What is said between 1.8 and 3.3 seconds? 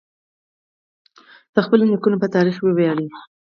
نیکونو په تاریخ وویاړئ.